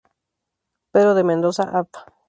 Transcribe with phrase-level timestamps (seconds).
[0.89, 1.85] Pedro de Mendoza, Av.